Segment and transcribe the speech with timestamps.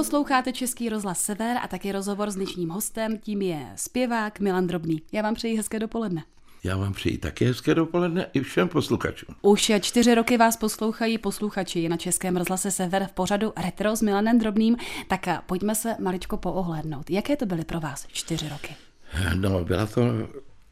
[0.00, 5.02] Posloucháte Český rozhlas Sever a taky rozhovor s dnešním hostem, tím je zpěvák Milan Drobný.
[5.12, 6.24] Já vám přeji hezké dopoledne.
[6.64, 9.34] Já vám přeji také hezké dopoledne i všem posluchačům.
[9.42, 14.38] Už čtyři roky vás poslouchají posluchači na Českém rozhlase Sever v pořadu Retro s Milanem
[14.38, 14.76] Drobným.
[15.08, 17.10] Tak pojďme se maličko poohlédnout.
[17.10, 18.76] Jaké to byly pro vás čtyři roky?
[19.34, 20.02] No, byla to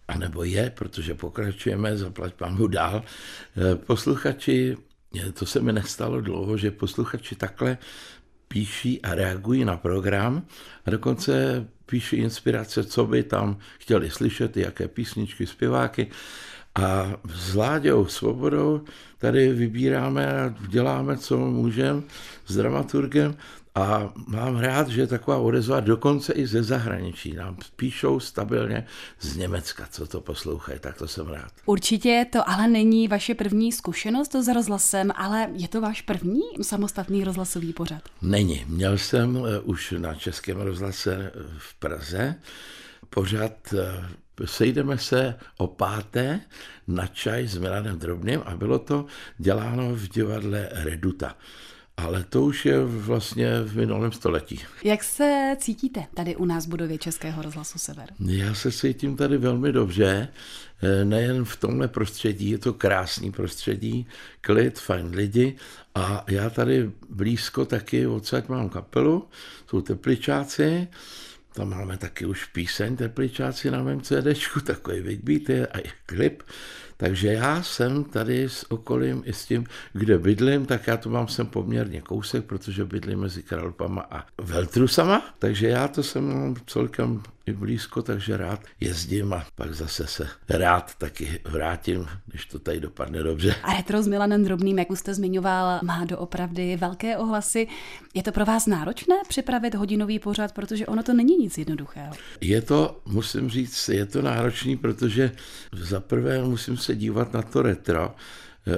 [0.08, 3.02] a nebo je, protože pokračujeme, zaplať pánu dál.
[3.86, 4.76] Posluchači,
[5.34, 7.78] to se mi nestalo dlouho, že posluchači takhle
[8.48, 10.42] píší a reagují na program
[10.86, 16.06] a dokonce píší inspirace, co by tam chtěli slyšet, jaké písničky, zpěváky.
[16.78, 18.80] A s Láďou Svobodou
[19.18, 22.02] tady vybíráme a děláme, co můžeme
[22.46, 23.36] s dramaturgem
[23.74, 27.34] a mám rád, že je taková odezva dokonce i ze zahraničí.
[27.34, 28.86] Nám píšou stabilně
[29.20, 31.52] z Německa, co to poslouchají, tak to jsem rád.
[31.66, 37.24] Určitě to ale není vaše první zkušenost s rozhlasem, ale je to váš první samostatný
[37.24, 38.02] rozhlasový pořad?
[38.22, 38.64] Není.
[38.68, 42.34] Měl jsem eh, už na Českém rozhlase v Praze
[43.10, 44.08] pořad eh,
[44.44, 46.40] Sejdeme se o páté
[46.86, 49.06] na čaj s Milanem Drobným a bylo to
[49.38, 51.36] děláno v divadle Reduta.
[51.96, 54.60] Ale to už je vlastně v minulém století.
[54.84, 58.08] Jak se cítíte tady u nás v budově Českého rozhlasu Sever?
[58.20, 60.28] Já se cítím tady velmi dobře,
[60.82, 64.06] eh, nejen v tomhle prostředí, je to krásný prostředí,
[64.40, 65.56] klid, fajn lidi
[65.94, 69.28] a já tady blízko taky odsaď mám kapelu,
[69.70, 70.88] jsou tepličáci,
[71.58, 76.42] tam máme taky už píseň Tepličáci na mém CDčku, takový Big a i klip.
[76.96, 81.28] Takže já jsem tady s okolím i s tím, kde bydlím, tak já to mám
[81.28, 87.52] sem poměrně kousek, protože bydlím mezi Kralupama a Veltrusama, takže já to jsem celkem i
[87.52, 93.22] blízko, takže rád jezdím a pak zase se rád taky vrátím, když to tady dopadne
[93.22, 93.54] dobře.
[93.62, 97.68] A retro s Milanem Drobným, jak už jste zmiňoval, má doopravdy velké ohlasy.
[98.14, 102.12] Je to pro vás náročné připravit hodinový pořad, protože ono to není nic jednoduchého?
[102.40, 105.32] Je to, musím říct, je to náročný, protože
[105.72, 108.14] za prvé musím se dívat na to retro,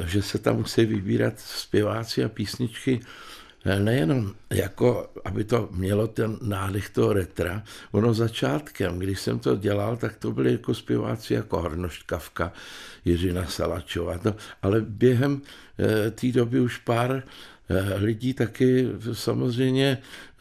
[0.07, 3.01] že se tam musí vybírat zpěváci a písničky
[3.65, 7.63] nejenom jako, aby to mělo ten nádech toho retra,
[7.93, 12.53] ono začátkem, když jsem to dělal, tak to byly jako zpěváci jako Hornoštkavka,
[13.05, 15.43] Jiřina Salačová, to, ale během
[15.79, 17.23] e, té doby už pár
[17.69, 19.99] e, lidí taky samozřejmě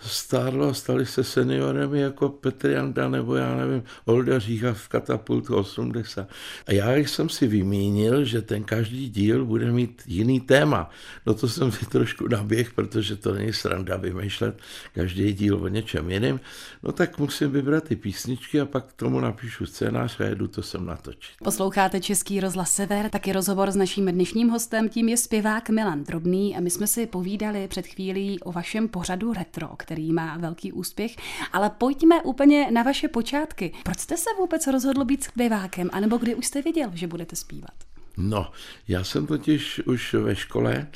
[0.08, 5.56] stárlo a stali se seniorem jako Petr Janda nebo já nevím, Olda Řícha v katapultu
[5.56, 6.28] 80.
[6.68, 10.90] A já jsem si vymínil, že ten každý díl bude mít jiný téma.
[11.26, 14.60] No to jsem si trošku naběh, protože to není sranda vymýšlet
[14.94, 16.40] každý díl o něčem jiném.
[16.84, 20.62] No tak musím vybrat ty písničky a pak k tomu napíšu scénář a jedu to
[20.62, 21.36] sem natočit.
[21.44, 26.58] Posloucháte Český rozhlas Sever, taky rozhovor s naším dnešním hostem, tím je zpěvák Milan Drobný
[26.58, 31.16] a my jsme si povídali před chvílí o vašem pořadu Retro, který má velký úspěch.
[31.54, 33.74] Ale pojďme úplně na vaše počátky.
[33.84, 37.74] Proč jste se vůbec rozhodl být zpěvákem, anebo kdy už jste věděl, že budete zpívat?
[38.18, 38.52] No,
[38.88, 40.88] já jsem totiž už ve škole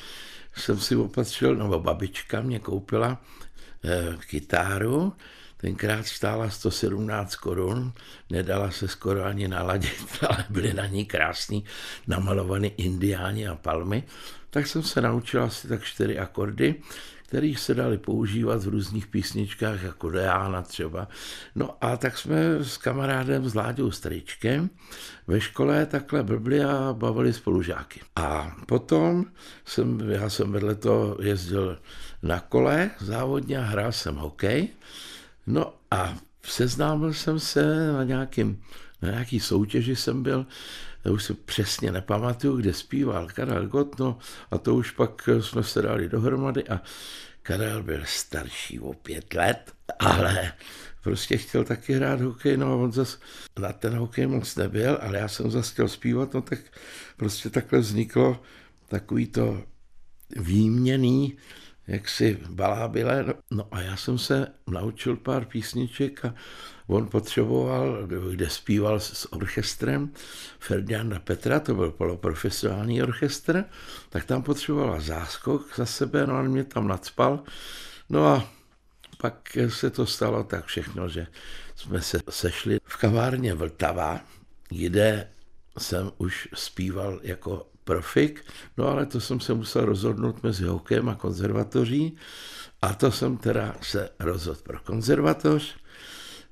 [0.56, 3.22] jsem si opatřil, nebo babička mě koupila
[3.84, 5.12] eh, kytáru,
[5.56, 7.92] tenkrát stála 117 korun,
[8.30, 11.64] nedala se skoro ani naladit, ale byly na ní krásný
[12.06, 14.04] namalovaný indiáni a palmy,
[14.54, 16.74] tak jsem se naučil asi tak čtyři akordy
[17.34, 21.08] který se dali používat v různých písničkách, jako Deána třeba.
[21.54, 24.70] No a tak jsme s kamarádem, s Láďou Stričkem,
[25.26, 28.00] ve škole takhle blbli a bavili spolužáky.
[28.16, 29.24] A potom
[29.64, 31.78] jsem, já jsem vedle toho jezdil
[32.22, 34.68] na kole závodně a hrál jsem hokej.
[35.46, 38.62] No a seznámil jsem se na nějakým
[39.04, 40.46] na nějaký soutěži jsem byl,
[41.12, 44.18] už si přesně nepamatuju, kde zpíval Karel Gott, no
[44.50, 46.80] a to už pak jsme se dali dohromady a
[47.42, 50.52] Karel byl starší o pět let, ale
[51.02, 53.18] prostě chtěl taky hrát hokej, no a on zase
[53.58, 56.58] na ten hokej moc nebyl, ale já jsem zase chtěl zpívat, no tak
[57.16, 58.42] prostě takhle vzniklo
[58.88, 59.62] takový to
[60.36, 61.36] výměný,
[61.86, 63.24] jaksi balábile.
[63.24, 66.34] No, no a já jsem se naučil pár písniček a
[66.86, 70.12] on potřeboval, kde zpíval s orchestrem
[70.58, 73.64] Ferdinanda Petra, to byl poloprofesionální orchestr,
[74.08, 77.42] tak tam potřeboval záskok za sebe, no a mě tam nadspal.
[78.08, 78.50] No a
[79.18, 81.26] pak se to stalo tak všechno, že
[81.76, 84.20] jsme se sešli v kavárně Vltava,
[84.68, 85.30] kde
[85.78, 88.44] jsem už zpíval jako profik,
[88.76, 92.16] no ale to jsem se musel rozhodnout mezi hokejem a konzervatoří
[92.82, 95.76] a to jsem teda se rozhodl pro konzervatoř.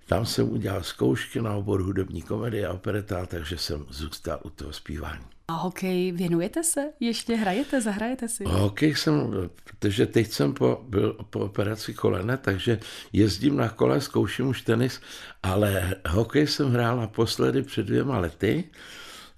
[0.06, 4.72] Tam jsem udělal zkoušky na obor hudební komedie a opereta, takže jsem zůstal u toho
[4.72, 5.24] zpívání.
[5.48, 6.80] A hokej věnujete se?
[7.00, 8.44] Ještě hrajete, zahrajete si?
[8.46, 9.32] Hokej jsem,
[9.64, 12.78] protože teď jsem po, byl po operaci kolene, takže
[13.12, 15.00] jezdím na kole, zkouším už tenis,
[15.42, 18.64] ale hokej jsem hrál naposledy před dvěma lety,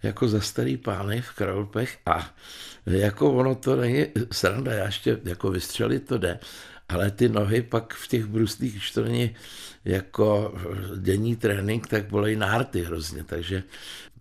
[0.04, 2.34] jako za starý pány v Kralpech a
[2.86, 6.38] jako ono to není sranda, já ještě jako vystřelit to jde,
[6.88, 9.36] ale ty nohy pak v těch bruslích, když to není
[9.84, 10.54] jako
[10.96, 13.62] denní trénink, tak bolej nárty hrozně, takže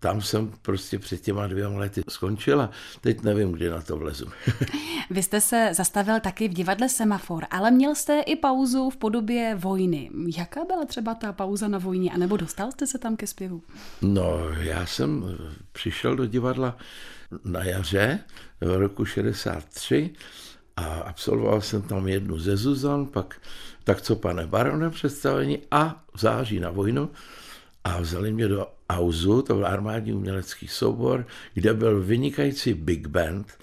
[0.03, 2.69] tam jsem prostě před těma dvěma lety skončila.
[3.01, 4.25] Teď nevím, kdy na to vlezu.
[5.09, 9.55] Vy jste se zastavil taky v divadle Semafor, ale měl jste i pauzu v podobě
[9.55, 10.11] vojny.
[10.37, 13.63] Jaká byla třeba ta pauza na vojně, anebo dostal jste se tam ke zpěvu?
[14.01, 15.37] No, já jsem
[15.71, 16.77] přišel do divadla
[17.43, 18.19] na jaře
[18.61, 20.09] v roku 63
[20.75, 23.41] a absolvoval jsem tam jednu ze Zuzan, pak
[23.83, 27.09] tak co pane barone představení a v září na vojnu
[27.83, 28.67] a vzali mě do
[28.97, 33.57] Auzu, to byl armádní umělecký soubor, kde byl vynikající big band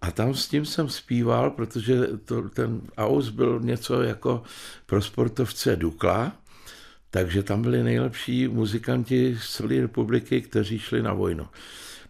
[0.00, 4.42] a tam s tím jsem zpíval, protože to, ten Auz byl něco jako
[4.86, 6.32] pro sportovce Dukla,
[7.10, 11.46] takže tam byli nejlepší muzikanti z celé republiky, kteří šli na vojnu.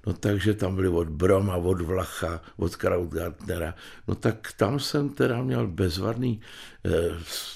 [0.06, 3.74] No takže tam byli od Broma, od Vlacha, od Krautgartnera.
[4.08, 6.40] No tak tam jsem teda měl bezvadný
[6.84, 6.90] eh,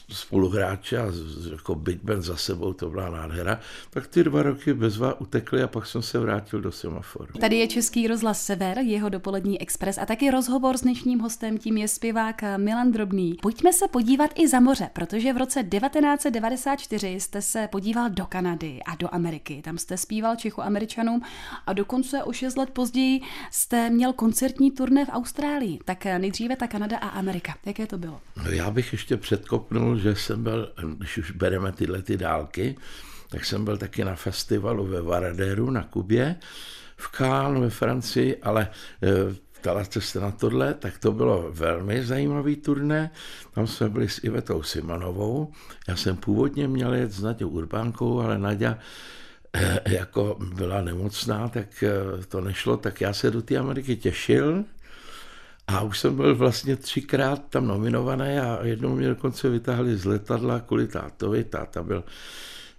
[0.09, 1.13] spoluhráče a
[1.53, 3.61] jako Big Band za sebou, to byla nádhera.
[3.91, 7.33] Tak ty dva roky bezva utekly a pak jsem se vrátil do semaforu.
[7.41, 11.77] Tady je Český rozhlas Sever, jeho dopolední expres a taky rozhovor s dnešním hostem, tím
[11.77, 13.37] je zpěvák Milan Drobný.
[13.43, 18.81] Pojďme se podívat i za moře, protože v roce 1994 jste se podíval do Kanady
[18.87, 19.63] a do Ameriky.
[19.65, 21.23] Tam jste zpíval Čechu Američanům
[21.67, 23.21] a dokonce už šest let později
[23.51, 25.79] jste měl koncertní turné v Austrálii.
[25.85, 27.55] Tak nejdříve ta Kanada a Amerika.
[27.67, 28.21] Jaké to bylo?
[28.45, 32.77] No já bych ještě předkopnul, že jsem byl, když už bereme tyhle ty dálky,
[33.31, 36.37] tak jsem byl taky na festivalu ve Varadéru na Kubě,
[36.97, 38.69] v Cannes ve Francii, ale
[39.03, 43.11] e, ptala se na tohle, tak to bylo velmi zajímavý turné.
[43.55, 45.53] Tam jsme byli s Ivetou Simonovou.
[45.89, 48.79] Já jsem původně měl jet s Nadějou Urbánkou, ale Eh,
[49.89, 54.65] jako byla nemocná, tak eh, to nešlo, tak já se do té Ameriky těšil
[55.67, 60.61] a už jsem byl vlastně třikrát tam nominovaný a jednou mě dokonce vytáhli z letadla
[60.61, 61.45] kvůli tátovi.
[61.45, 62.05] Táta byl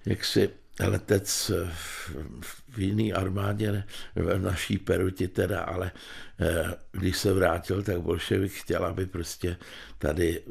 [0.05, 0.49] jaksi
[0.87, 1.51] letec
[2.69, 3.83] v jiný armádě,
[4.15, 5.91] v naší peruti teda, ale
[6.39, 9.57] eh, když se vrátil, tak bolševik chtěl, aby prostě
[9.97, 10.41] tady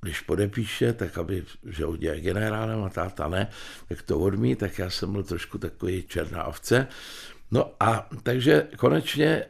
[0.00, 3.48] když podepíše, tak aby, že ho dělá generálem a táta ne,
[3.88, 6.86] tak to odmí, tak já jsem byl trošku takový černá ovce.
[7.50, 9.44] No a takže konečně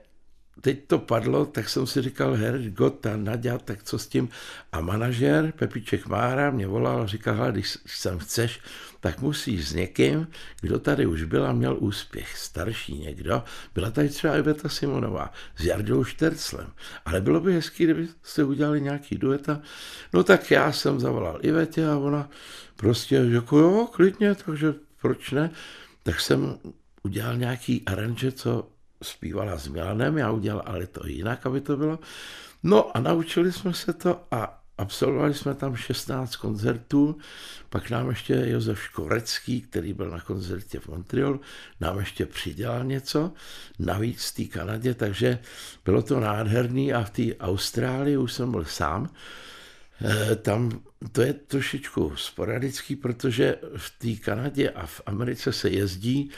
[0.61, 2.37] teď to padlo, tak jsem si říkal,
[2.69, 4.29] God, ta Nadia, tak co s tím?
[4.73, 8.61] A manažer Pepiček Mára mě volal a říkal, když sem chceš,
[9.01, 10.29] tak musíš s někým,
[10.61, 13.45] kdo tady už byl a měl úspěch, starší někdo.
[13.75, 16.73] Byla tady třeba Iveta Simonová s Jardou Šterclem,
[17.05, 19.61] ale bylo by hezký, kdybyste udělali nějaký dueta.
[20.13, 22.31] No tak já jsem zavolal Ivetě a ona
[22.77, 25.51] prostě jako jo, klidně, takže proč ne?
[26.03, 26.59] Tak jsem
[27.03, 28.69] udělal nějaký aranže, co
[29.03, 31.99] zpívala s Milanem, já udělal ale to jinak, aby to bylo.
[32.63, 37.19] No a naučili jsme se to a absolvovali jsme tam 16 koncertů,
[37.69, 41.41] pak nám ještě Josef Škorecký, který byl na koncertě v Montreal,
[41.81, 43.33] nám ještě přidělal něco,
[43.79, 45.39] navíc v té Kanadě, takže
[45.85, 49.11] bylo to nádherný a v té Austrálii už jsem byl sám,
[50.43, 50.83] tam
[51.13, 56.31] to je trošičku sporadický, protože v té Kanadě a v Americe se jezdí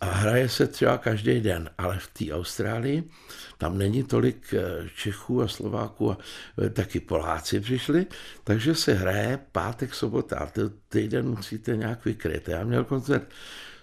[0.00, 3.10] a hraje se třeba každý den, ale v té Austrálii
[3.58, 6.18] tam není tolik eh, Čechů a Slováků a
[6.62, 8.06] eh, taky Poláci přišli,
[8.44, 10.48] takže se hraje pátek, sobota a
[10.88, 12.48] týden musíte nějak vykryt.
[12.48, 13.30] Já měl koncert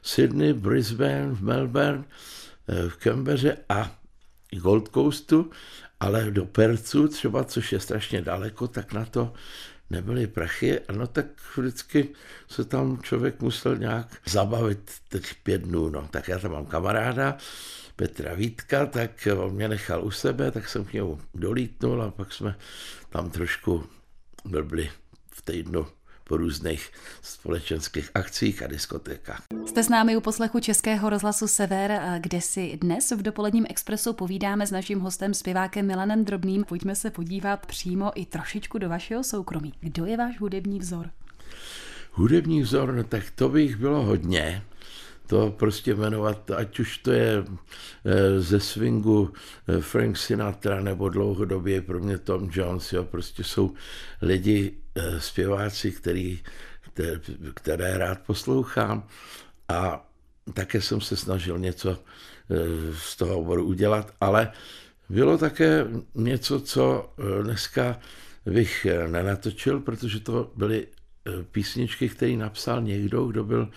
[0.02, 2.04] Sydney, Brisbane, v Melbourne,
[2.68, 3.92] v Canberra a
[4.60, 5.50] Gold Coastu
[6.04, 9.34] ale do Percu třeba, což je strašně daleko, tak na to
[9.90, 11.26] nebyly prachy, no tak
[11.58, 12.10] vždycky
[12.48, 16.08] se tam člověk musel nějak zabavit teď pět dnů, no.
[16.12, 17.38] Tak já tam mám kamaráda,
[17.96, 22.34] Petra Vítka, tak on mě nechal u sebe, tak jsem k němu dolítnul a pak
[22.34, 22.56] jsme
[23.10, 23.84] tam trošku
[24.46, 24.92] blbli
[25.32, 25.88] v týdnu
[26.24, 29.44] po různých společenských akcích a diskotékách.
[29.66, 34.68] Jste s námi u poslechu Českého rozhlasu Sever, kde si dnes v dopoledním expresu povídáme
[34.68, 36.64] s naším hostem zpěvákem Milanem Drobným.
[36.64, 39.74] Pojďme se podívat přímo i trošičku do vašeho soukromí.
[39.80, 41.10] Kdo je váš hudební vzor?
[42.12, 44.64] Hudební vzor, no tak to bych bylo hodně
[45.28, 47.44] to prostě jmenovat, ať už to je
[48.06, 49.34] eh, ze swingu
[49.68, 53.74] eh, Frank Sinatra nebo dlouhodobě pro mě Tom Jones, jo, prostě jsou
[54.22, 56.40] lidi, eh, zpěváci, který,
[57.54, 59.08] které, rád poslouchám.
[59.70, 60.10] A
[60.54, 61.98] také jsem se snažil něco
[62.98, 64.52] z toho oboru udělat, ale
[65.10, 68.00] bylo také něco, co dneska
[68.46, 70.88] bych nenatočil, protože to byly
[71.52, 73.70] písničky, které napsal někdo, kdo byl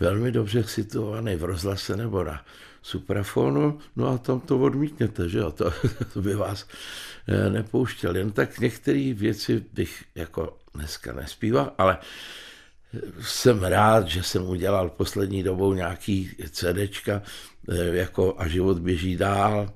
[0.00, 2.44] velmi dobře situovaný v rozhlase nebo na
[2.82, 5.72] suprafonu, no a tam to odmítněte, že jo, to,
[6.12, 6.66] to by vás
[7.48, 8.16] nepouštěl.
[8.16, 11.98] Jen tak některé věci bych jako dneska nespíval, ale
[13.20, 17.22] jsem rád, že jsem udělal poslední dobou nějaký CDčka
[17.92, 19.72] jako A život běží dál,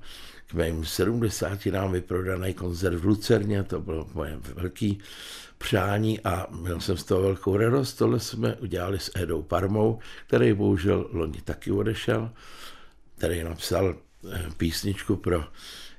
[0.47, 4.99] k mým 70 nám vyprodaný koncert v Lucerně, to bylo moje velký
[5.57, 7.93] přání a měl jsem z toho velkou radost.
[7.93, 12.31] Tohle jsme udělali s Edou Parmou, který bohužel loni taky odešel,
[13.17, 13.95] který napsal
[14.31, 15.43] eh, písničku pro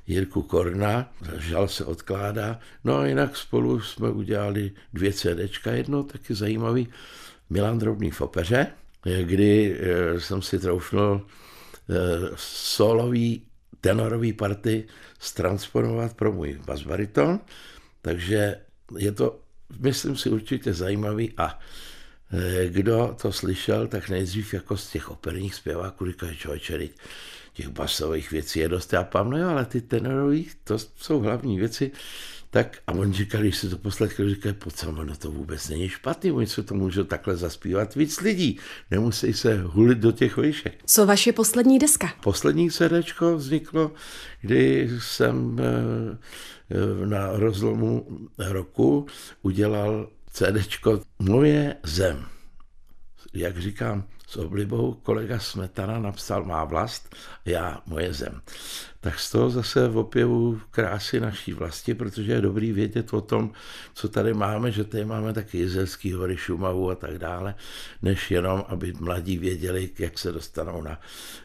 [0.06, 2.60] Jirku Korna, žal se odkládá.
[2.84, 6.88] No a jinak spolu jsme udělali dvě CDčka, jedno taky zajímavý,
[7.50, 8.66] Milan Drobný v opeře,
[9.22, 11.26] kdy eh, jsem si troufnul
[11.90, 11.94] eh,
[12.36, 13.45] solový
[13.86, 14.84] tenorový party
[15.18, 17.40] stransponovat pro můj basbariton,
[18.02, 18.60] takže
[18.98, 19.40] je to,
[19.78, 21.58] myslím si, určitě zajímavý a
[22.32, 26.88] eh, kdo to slyšel, tak nejdřív jako z těch operních zpěváků říkají, člověče,
[27.52, 28.92] těch basových věcí je dost.
[28.92, 31.90] Já pám, no ale ty tenorový, to jsou hlavní věci.
[32.56, 36.32] Tak a on říkal, když si to poslechli, říkal, pojď no to vůbec není špatný,
[36.32, 38.58] oni se to můžou takhle zaspívat víc lidí,
[38.90, 40.78] nemusí se hulit do těch výšek.
[40.86, 42.14] Co vaše poslední deska?
[42.22, 43.92] Poslední CD vzniklo,
[44.40, 48.06] kdy jsem eh, na rozlomu
[48.38, 49.06] roku
[49.42, 50.86] udělal CD
[51.18, 52.24] Moje zem.
[53.34, 57.14] Jak říkám, s oblibou kolega Smetana napsal Má vlast,
[57.44, 58.40] já moje zem.
[59.00, 63.52] Tak z toho zase v opěvu krásy naší vlasti, protože je dobrý vědět o tom,
[63.94, 67.54] co tady máme, že tady máme taky Jizerský hory, Šumavu a tak dále,
[68.02, 71.00] než jenom, aby mladí věděli, jak se dostanou na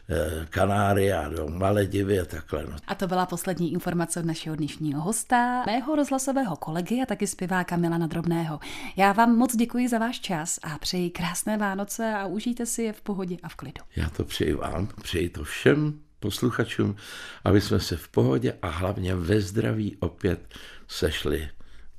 [0.08, 2.64] e, Kanáry a do Maledivy a takhle.
[2.70, 2.76] No.
[2.86, 7.76] A to byla poslední informace od našeho dnešního hosta, mého rozhlasového kolegy a taky zpěváka
[7.76, 8.60] Milana Drobného.
[8.96, 12.92] Já vám moc děkuji za váš čas a přeji krásné Vánoce a užijte si je
[12.92, 13.82] v pohodě a v klidu.
[13.96, 16.96] Já to přeji vám, přeji to všem posluchačům,
[17.44, 20.54] aby jsme se v pohodě a hlavně ve zdraví opět
[20.88, 21.48] sešli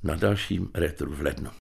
[0.02, 1.50] na dalším retru v lednu.